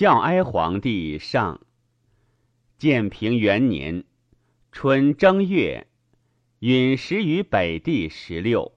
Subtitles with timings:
[0.00, 1.60] 孝哀皇帝上。
[2.78, 4.04] 建平元年
[4.72, 5.88] 春正月，
[6.60, 8.72] 允时于北地十六，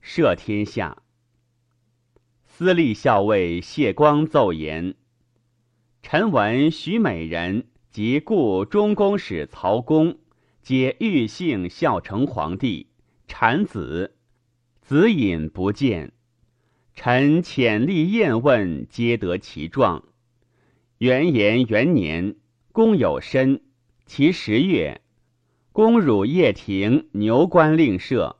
[0.00, 1.02] 赦天下。
[2.44, 4.94] 司隶校尉谢光奏言：
[6.04, 10.20] 臣闻徐美人及故中宫使曹公，
[10.62, 12.86] 皆欲幸孝成皇帝，
[13.26, 14.14] 产子，
[14.80, 16.12] 子隐不见。
[16.94, 20.04] 臣潜力验问，皆得其状。
[21.00, 22.36] 元延元年。
[22.72, 23.62] 公有身，
[24.04, 25.00] 其十月，
[25.72, 28.36] 公汝掖庭牛官令射。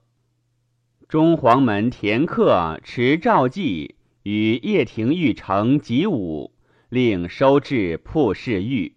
[1.08, 6.52] 中黄门田客持诏记与掖庭玉成及武，
[6.90, 8.94] 令收至铺室狱。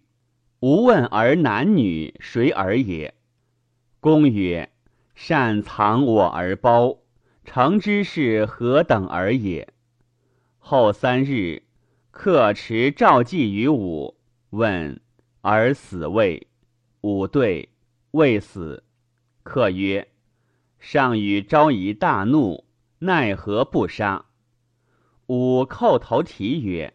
[0.60, 3.14] 无问而男女谁尔也？
[3.98, 4.68] 公曰：
[5.14, 6.98] 善藏我而包，
[7.46, 9.72] 诚之是何等而也？
[10.58, 11.63] 后三日，
[12.14, 14.14] 客持诏祭于武，
[14.50, 15.00] 问。
[15.40, 16.46] 而死未，
[17.02, 17.68] 武对
[18.12, 18.82] 未死。
[19.42, 20.08] 客曰
[20.78, 22.64] ：“上与昭仪大怒，
[23.00, 24.24] 奈何不杀？”
[25.26, 26.94] 吾叩头题曰：“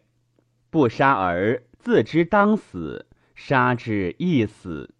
[0.68, 4.92] 不杀而自知当死，杀之亦死。”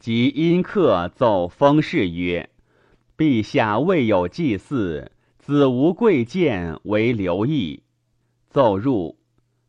[0.00, 2.50] 即因客奏封事曰
[3.16, 7.84] ：“陛下未有祭祀，子无贵贱为留意。”
[8.50, 9.16] 奏入，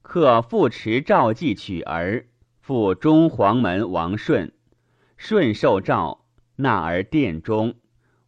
[0.02, 2.26] 客复持诏祭取儿。
[2.62, 4.52] 赴中黄门王顺，
[5.18, 7.76] 顺受诏纳而殿中，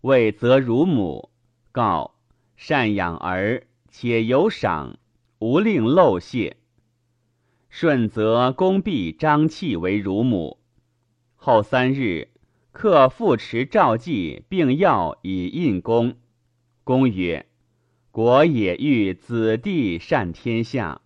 [0.02, 1.32] 谓则乳母
[1.72, 2.16] 告
[2.56, 5.00] 善养儿，且有赏，
[5.40, 6.58] 无令漏泄。
[7.70, 10.60] 顺则公必张器为乳母。
[11.36, 12.30] 后三日，
[12.72, 16.16] 客复持诏记，并要以印公。
[16.84, 17.48] 公曰
[18.14, 21.02] ：“国也欲子弟善天下，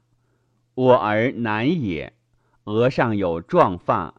[0.73, 2.11] 我儿难也。”
[2.67, 4.15] 额上有壮发，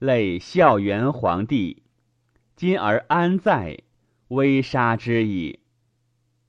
[0.00, 1.84] 泪孝元皇帝。
[2.56, 3.78] 今而安在？
[4.26, 5.60] 微杀之矣。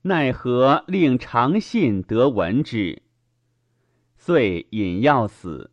[0.02, 3.02] 奈何令长信得闻之？
[4.16, 5.70] 遂引药死。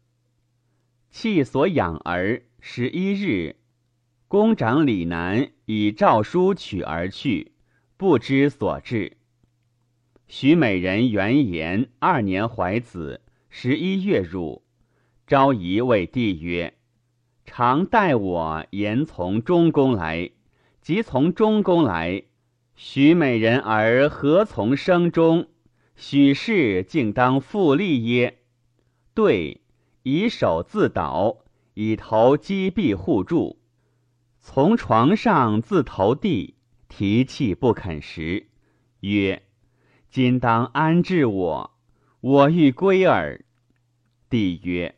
[1.10, 2.44] 弃所养儿。
[2.60, 3.56] 十一日，
[4.28, 7.54] 公长李南以诏书取而去，
[7.98, 9.18] 不知所至。
[10.34, 13.20] 许美人元言二年怀子，
[13.50, 14.64] 十一月入。
[15.28, 16.76] 昭仪谓帝曰
[17.44, 20.32] ：“常待我言从中宫来，
[20.82, 22.24] 即从中宫来。
[22.76, 25.48] 许美人儿何从生中？
[25.98, 28.40] 许氏竟当复立耶？”
[29.14, 29.60] 对，
[30.04, 31.40] 以手自倒，
[31.74, 33.60] 以头击壁护住，
[34.40, 36.56] 从床上自投地，
[36.88, 38.48] 提气不肯食，
[39.02, 39.44] 曰
[40.12, 41.72] ：“今当安置我？
[42.20, 43.46] 我欲归耳。”
[44.30, 44.96] 帝曰。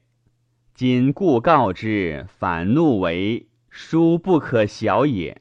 [0.74, 5.40] 今故告之，反怒为殊不可小也。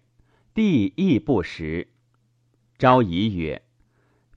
[0.53, 1.89] 帝亦不食。
[2.77, 3.63] 昭仪曰：“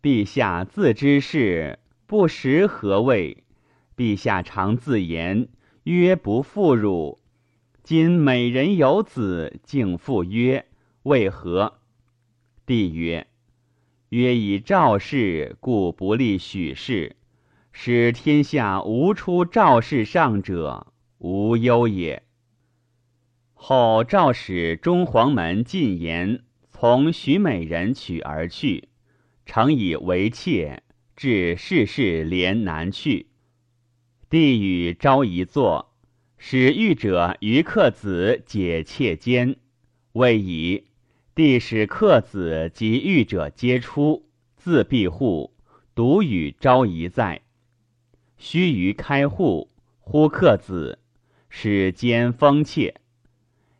[0.01, 3.43] 陛下自知事，不食何谓？
[3.97, 5.49] 陛下常自言
[5.83, 7.19] 曰不负汝。
[7.83, 10.65] 今美人有子，竟复曰
[11.03, 11.79] 为何？”
[12.65, 13.27] 帝曰
[14.15, 17.17] ：“曰以赵氏，故不立许氏。”
[17.77, 20.87] 使天下无出赵氏上者，
[21.17, 22.23] 无忧也。
[23.53, 28.87] 后赵使中黄门进言，从许美人取而去，
[29.45, 30.83] 常以为妾，
[31.17, 33.27] 至世事连难去。
[34.29, 35.93] 帝与昭仪坐，
[36.37, 39.57] 使御者于客子解妾间，
[40.13, 40.85] 未已。
[41.35, 44.25] 帝使客子及御者皆出，
[44.55, 45.53] 自闭户，
[45.93, 47.41] 独与昭仪在。
[48.37, 49.69] 须臾开户，
[49.99, 50.97] 呼客子，
[51.49, 52.95] 使兼封妾。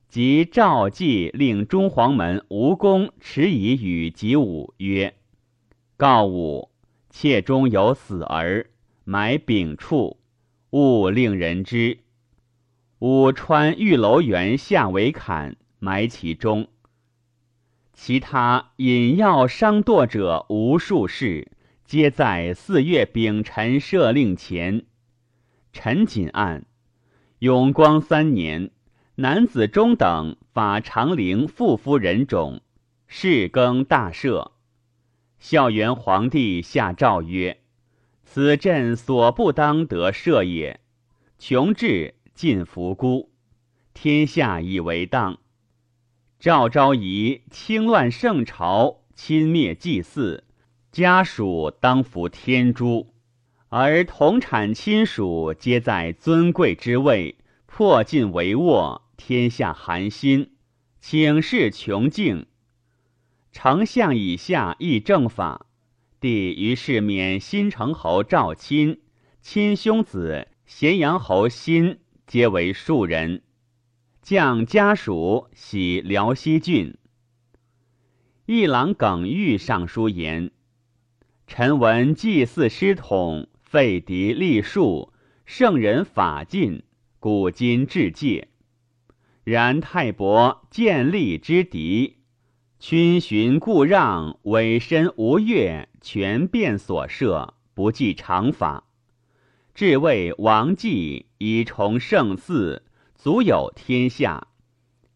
[0.10, 5.16] 即召祭令中黄门吴公持以与及武曰
[5.96, 6.70] ：“告武，
[7.10, 8.70] 妾中有死儿，
[9.06, 10.18] 埋丙处，
[10.72, 12.00] 勿令人知。
[13.00, 16.68] 武穿玉楼园下为坎，埋其中。
[17.96, 21.52] 其他饮药伤堕者无数事。”
[21.86, 24.86] 皆在四月丙辰设令前。
[25.72, 26.66] 陈锦案，
[27.38, 28.72] 永光三年，
[29.18, 32.62] 男子中等法长陵傅夫人种，
[33.06, 34.54] 世更大赦。
[35.38, 37.60] 孝元皇帝下诏曰
[38.26, 40.80] ：“此朕所不当得赦也。
[41.38, 43.30] 穷至尽服孤，
[43.94, 45.38] 天下以为当。
[46.40, 50.44] 赵昭仪轻乱圣朝，侵灭祭祀。”
[50.92, 53.08] 家属当服天诛，
[53.68, 57.36] 而同产亲属皆在尊贵之位，
[57.66, 60.52] 破尽帷幄，天下寒心，
[61.02, 62.46] 请示穷境。
[63.52, 65.66] 丞相以下议政法，
[66.22, 69.00] 帝于是免新城侯赵钦
[69.42, 73.42] 亲兄子咸阳侯辛，皆为庶人。
[74.26, 76.98] 将家属徙辽西郡。
[78.48, 80.50] 一郎耿玉上书言：
[81.46, 85.14] 臣闻祭祀师统，废嫡立庶，
[85.46, 86.82] 圣人法尽，
[87.20, 88.48] 古今至戒。
[89.44, 92.18] 然太伯见利之敌，
[92.80, 98.88] 君寻故让，委身无越，权变所设，不计常法。
[99.76, 102.82] 至为王继以崇圣祀。
[103.26, 104.50] 足有天下，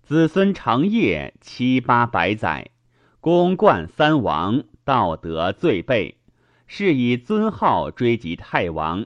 [0.02, 2.72] 子孙长业七八百载，
[3.22, 6.18] 公冠三王，道德最备，
[6.66, 9.06] 是以尊号追及太王，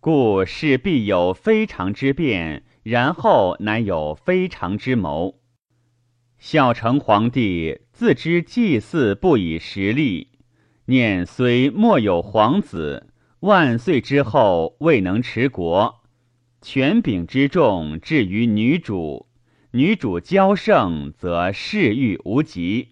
[0.00, 5.38] 故事必有非常之变，然后乃有非常之谋。
[6.38, 10.28] 孝成皇帝自知祭祀不以实力，
[10.86, 15.99] 念虽莫有皇子，万岁之后未能持国。
[16.62, 19.26] 权柄之重至于女主，
[19.70, 22.88] 女主骄盛则势欲无极；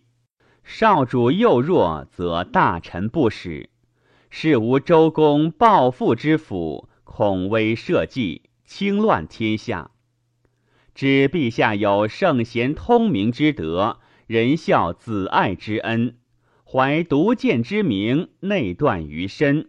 [0.65, 3.69] 少主幼弱则大臣不使。
[4.31, 9.91] 是无周公暴富之辅，恐危社稷，轻乱天下。
[10.95, 16.17] 知陛下有圣贤通明之德，仁孝子爱之恩，
[16.65, 19.69] 怀独见之明，内断于身，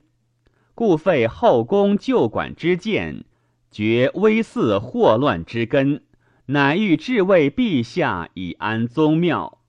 [0.74, 3.26] 故废后宫旧馆之见。
[3.72, 6.02] 绝威肆祸乱之根，
[6.48, 9.60] 乃欲至位陛下以安宗庙。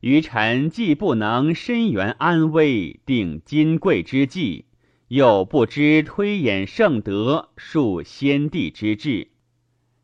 [0.00, 4.66] 余臣既不能深援安危，定金贵之计，
[5.08, 9.28] 又不知推演圣德，树先帝之志，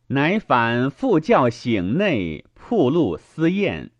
[0.08, 3.90] 乃反复教省内，铺路私宴，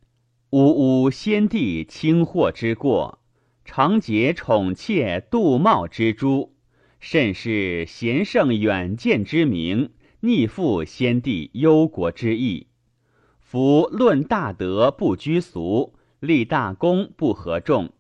[0.51, 3.21] 呜呜先帝轻祸之过，
[3.65, 6.52] 常结宠妾杜茂之诛。
[7.03, 9.91] 甚是贤圣远见之名，
[10.21, 12.69] 逆负先帝忧国之意。
[13.41, 17.91] 夫论大德不拘俗，立大功不合众。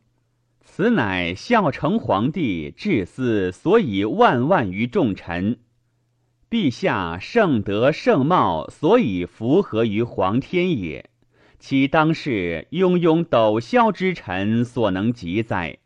[0.64, 5.58] 此乃孝成皇帝至嗣所以万万于众臣。
[6.48, 11.10] 陛下圣德圣貌所以符合于皇天也，
[11.58, 15.78] 岂当是庸庸斗枭之臣所能及哉？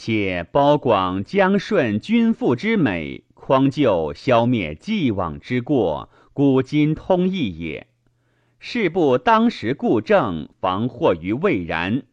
[0.00, 7.88] 且包广江顺君父之美，匡救消灭既往之过，古今通义也。
[8.60, 12.04] 事不当时固正，防祸于未然。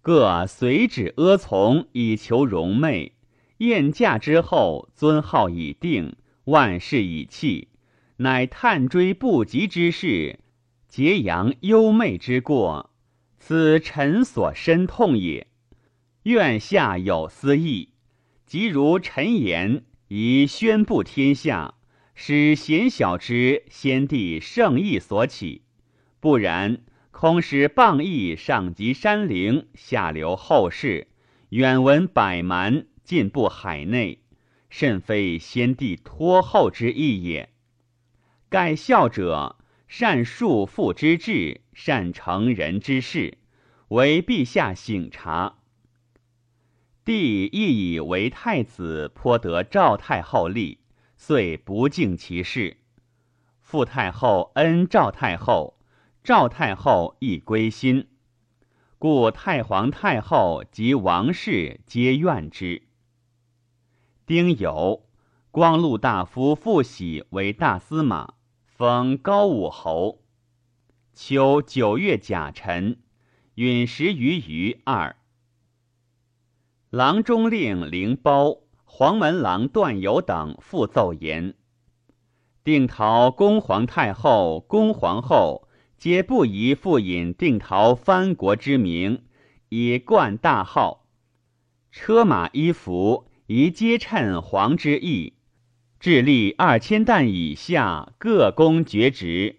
[0.00, 3.12] 各随旨阿从，以求荣媚。
[3.58, 7.68] 宴驾之后，尊号已定，万事已弃，
[8.16, 10.40] 乃探追不及之事，
[10.88, 12.88] 揭扬幽昧之过，
[13.38, 15.46] 此臣所深痛也。
[16.26, 17.90] 愿下有私意，
[18.46, 21.74] 即如臣言，宜宣布天下，
[22.16, 25.62] 使贤小之先帝圣意所起；
[26.18, 26.80] 不然，
[27.12, 31.06] 空使谤义上及山陵，下流后世，
[31.50, 34.18] 远闻百蛮，尽布海内，
[34.68, 37.50] 甚非先帝托后之意也。
[38.48, 39.54] 盖孝者，
[39.86, 43.38] 善述父之志，善成人之事，
[43.90, 45.58] 为陛下省察。
[47.06, 50.80] 帝亦以为太子颇得赵太后利，
[51.16, 52.78] 遂不敬其事。
[53.60, 55.78] 傅太后恩赵太后，
[56.24, 58.08] 赵太后亦归心，
[58.98, 62.82] 故太皇太后及王室皆怨之。
[64.26, 65.02] 丁酉，
[65.52, 68.34] 光禄大夫傅喜为大司马，
[68.64, 70.24] 封高武侯。
[71.14, 72.98] 秋九月甲辰，
[73.54, 75.14] 允时于余二。
[76.90, 81.54] 郎中令凌包、黄门郎段友等复奏言：
[82.62, 85.66] 定陶恭皇太后、恭皇后
[85.98, 89.24] 皆不宜复引定陶藩国之名，
[89.68, 91.08] 以冠大号。
[91.90, 95.32] 车马衣服宜皆称皇之意，
[95.98, 99.56] 致力二千担以下各公爵职。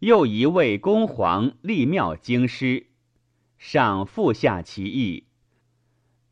[0.00, 2.88] 又宜为恭皇立庙京师，
[3.56, 5.27] 上复下其意。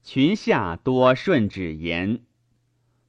[0.06, 2.20] 群下多顺旨言，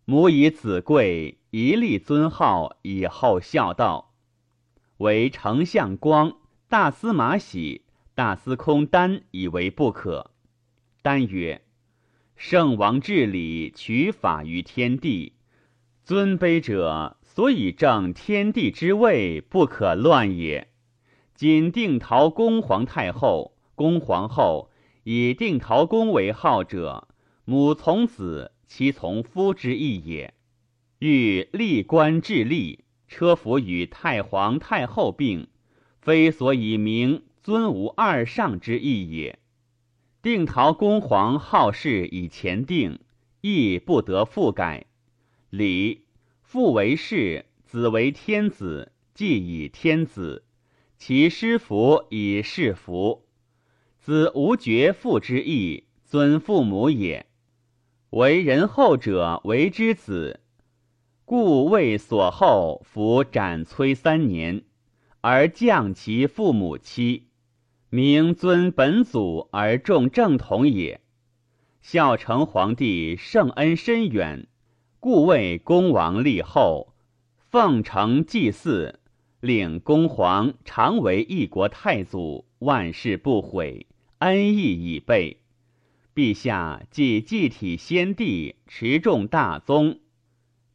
[0.06, 4.16] 母以子贵，一力尊号，以后孝道。
[4.98, 6.38] 唯丞相光、
[6.68, 7.84] 大司马喜、
[8.16, 10.32] 大司空丹以为不可。
[11.04, 11.62] 丹曰
[12.36, 15.34] ：“圣王治理，取法于天地，
[16.04, 20.70] 尊卑者所以正天地之位，不可乱也。
[21.36, 24.72] 今定陶公皇太后、公皇后
[25.10, 27.08] 以定陶公为号者，
[27.46, 30.34] 母从子，其从夫之意也。
[31.00, 35.48] 欲立官治吏，车服与太皇太后并，
[36.02, 39.40] 非所以名尊无二上之意也。
[40.22, 43.00] 定陶公皇好事以前定，
[43.40, 44.88] 亦不得复改。
[45.50, 46.04] 礼
[46.42, 50.44] 父为氏，子为天子，既以天子，
[50.98, 53.24] 其师服以事服。
[54.08, 57.26] 子无绝父之意，尊父母也。
[58.12, 60.40] 为人后者为之子。
[61.26, 64.64] 故为所后服斩崔三年，
[65.20, 67.28] 而降其父母妻，
[67.90, 71.02] 名尊本祖而重正统也。
[71.82, 74.48] 孝成皇帝圣恩深远，
[75.02, 76.94] 故为公王立后，
[77.36, 79.02] 奉承祭祀，
[79.42, 83.86] 令公皇常为一国太祖，万事不悔，
[84.20, 85.38] 恩义已备。
[86.16, 90.00] 陛下既祭体先帝，持重大宗。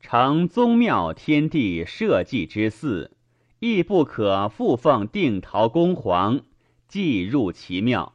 [0.01, 3.13] 成宗庙天地社稷之祀，
[3.61, 6.43] 亦不可复奉定陶公皇，
[6.89, 8.15] 祭入其庙。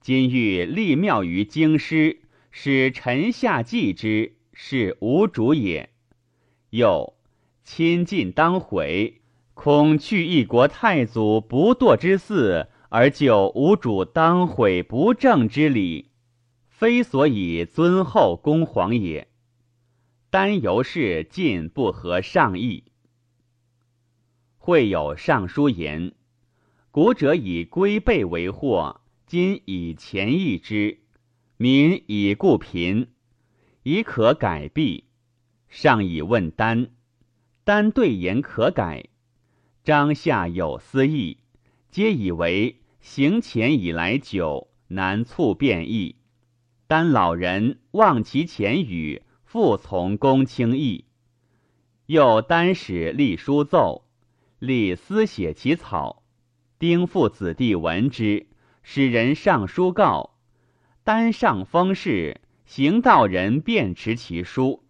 [0.00, 5.90] 今欲立庙于京师，使臣下祭之，是无主也。
[6.70, 7.14] 又
[7.62, 9.20] 亲近当毁，
[9.54, 16.10] 恐去一国太祖不堕之祀，而就无主当毁不正之礼，
[16.68, 19.28] 非所以尊后公皇也。
[20.30, 22.84] 单由是进不合上意。
[24.56, 26.12] 会有尚书言：
[26.90, 31.00] 古者以龟背为祸，今以钱易之，
[31.56, 33.08] 民以固贫，
[33.82, 35.04] 以可改弊。
[35.68, 36.90] 上以问丹，
[37.64, 39.04] 丹对言可改。
[39.84, 41.38] 张下有私意，
[41.90, 46.16] 皆以为行前以来久，难促变易。
[46.86, 49.22] 丹老人忘其前语。
[49.44, 51.06] 复从公卿意，
[52.04, 54.04] 又单使隶书奏，
[54.58, 56.22] 立私写其草。
[56.78, 58.46] 丁父子弟闻之，
[58.82, 60.36] 使人上书告。
[61.02, 64.84] 单上封事，行道人便持其书。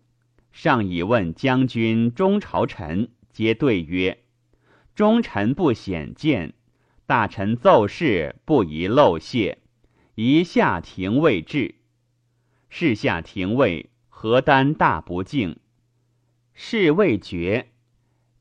[0.51, 4.25] 上以问将军、中朝臣，皆对曰
[4.97, 6.55] ：“忠臣不显见，
[7.09, 9.57] 大臣奏事不宜漏泄，
[10.15, 11.77] 宜下廷尉治。
[12.69, 13.89] 事下廷尉。”
[14.21, 15.59] 何丹大不敬，
[16.53, 17.69] 事未决。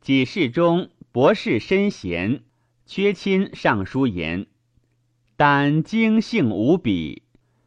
[0.02, 2.42] 己事中博士身贤，
[2.84, 4.48] 缺亲尚书言：
[5.36, 7.22] 丹精性无比，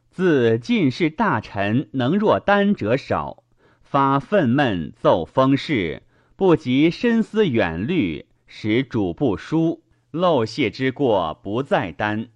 [0.09, 3.43] 自进士大臣能若丹者少。
[3.81, 6.03] 发愤懑奏封事，
[6.35, 9.80] 不及深思远虑，使主不舒
[10.11, 12.29] 漏泄之过不在丹。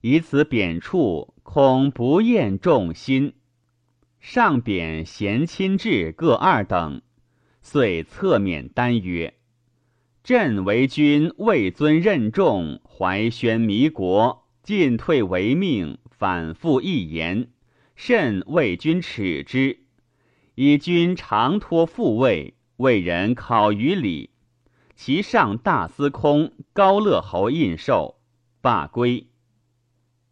[0.00, 3.34] 以此贬黜，恐不厌众心。
[4.18, 7.02] 上贬贤亲至各二等，
[7.60, 9.34] 遂侧免单曰
[10.24, 17.48] ：“朕为君位尊任重，怀宣弥国，进退为命，反复一言，
[17.94, 19.80] 甚为君耻之。
[20.54, 24.30] 以君常托父位，为人考于礼，
[24.94, 28.16] 其上大司空高乐侯印绶，
[28.60, 29.26] 罢归。”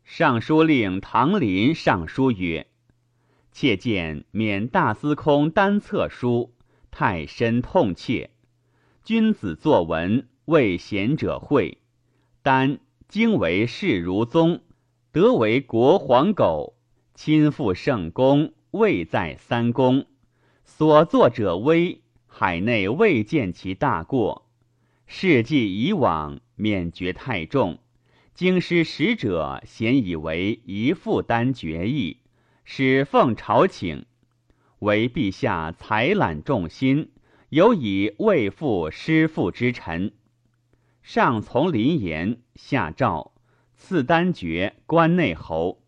[0.05, 2.67] 尚书令唐林上书曰。
[3.52, 6.55] 妾见免大司空单册书，
[6.90, 8.31] 太深痛切。
[9.02, 11.79] 君子作文，为贤者讳。
[12.43, 14.61] 丹经为世如宗，
[15.11, 16.76] 德为国皇狗，
[17.14, 20.07] 亲赴圣公，位在三公。
[20.64, 24.47] 所作者微，海内未见其大过。
[25.12, 27.81] 事迹以往，免爵太重。
[28.33, 32.19] 京师使者咸以为一负担决议。
[32.64, 34.07] 使奉朝请，
[34.79, 37.11] 为陛下采揽众心，
[37.49, 40.12] 有以为父师父之臣。
[41.02, 43.33] 上从临言，下诏
[43.75, 45.83] 赐丹爵关内侯。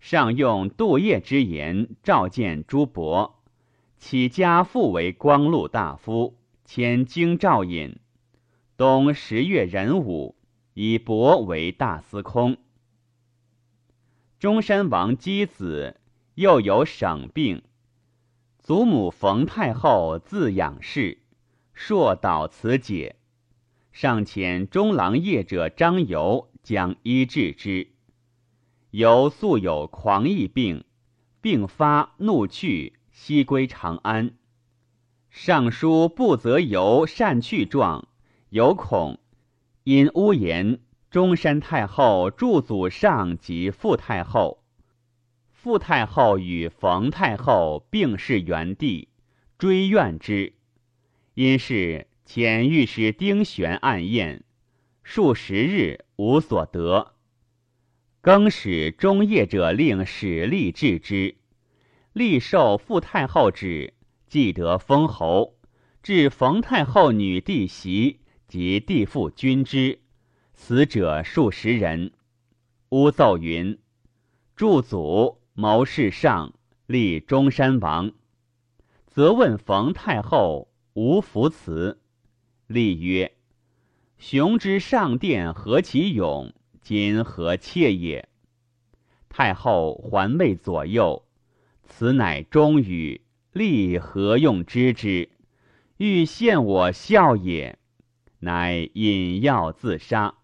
[0.00, 3.42] 上用杜业之言召见朱伯，
[3.98, 6.38] 起家父为光禄大夫，
[6.72, 7.98] 迁京兆尹。
[8.76, 10.36] 冬十月壬午，
[10.74, 12.58] 以伯为大司空。
[14.38, 16.00] 中山王姬子
[16.36, 17.64] 又有省病，
[18.60, 21.18] 祖母冯太后自养士，
[21.74, 23.16] 硕导此解。
[23.90, 27.88] 上遣中郎业者张游将医治之。
[28.92, 30.84] 游素有狂疫病，
[31.40, 34.36] 病发怒去，西归长安。
[35.30, 38.08] 尚书不择由善去状，
[38.48, 39.20] 有恐
[39.84, 44.64] 因诬言中山太后祝祖上及傅太后。
[45.52, 49.08] 傅太后与冯太后并侍元帝，
[49.56, 50.54] 追怨之，
[51.34, 54.42] 因是遣御史丁玄暗验，
[55.04, 57.14] 数十日无所得。
[58.20, 61.36] 更使中业者令史吏治之，
[62.14, 63.94] 吏受傅太后旨。
[64.30, 65.56] 既得封侯，
[66.04, 69.98] 至冯太后女弟媳及弟妇君之，
[70.54, 72.12] 死者数十人。
[72.90, 73.76] 乌奏云：
[74.54, 76.54] 祝祖谋事上，
[76.86, 78.12] 立中山王。
[79.08, 82.00] 则问冯太后无福辞。
[82.68, 83.32] 立曰：
[84.16, 88.28] 雄之上殿何其勇，今何妾也？
[89.28, 91.24] 太后环卫左右，
[91.82, 93.22] 此乃忠语。
[93.52, 95.28] 立何用知之？
[95.96, 97.78] 欲陷我笑也。
[98.40, 100.34] 乃引药自杀。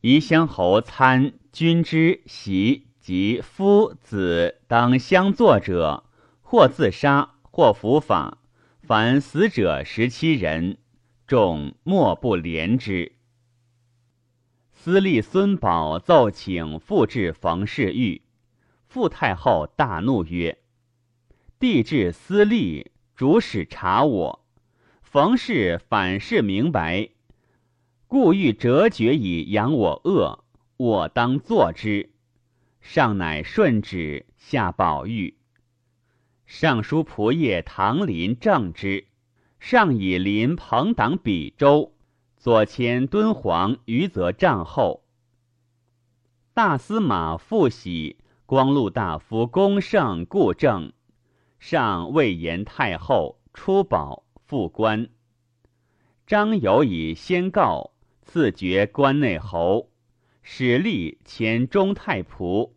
[0.00, 6.04] 宜乡侯参君之席及夫子当相作者，
[6.40, 8.38] 或自杀，或伏法。
[8.80, 10.78] 凡死者十七人，
[11.26, 13.12] 众莫不怜之。
[14.72, 18.22] 司隶孙宝奏请复至冯氏狱，
[18.86, 20.58] 傅太后大怒曰。
[21.58, 24.44] 帝至私利，主使察我。
[25.02, 27.10] 冯氏反是明白，
[28.08, 30.44] 故欲折绝以扬我恶，
[30.76, 32.10] 我当作之。
[32.80, 35.36] 上乃顺旨，下宝玉。
[36.44, 39.06] 尚书仆射唐林正之，
[39.58, 41.94] 上以临朋党比州，
[42.36, 45.04] 左迁敦煌余则帐后。
[46.52, 50.92] 大司马傅喜、光禄大夫公胜故正。
[51.66, 55.08] 上魏延太后出保复官，
[56.26, 59.88] 张友以先告赐爵关内侯，
[60.42, 62.72] 使吏前中太仆。